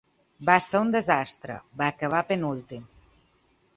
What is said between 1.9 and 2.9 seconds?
acabar penúltim.